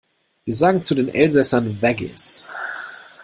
[0.45, 2.51] Wir sagen zu den Elsässern Waggis.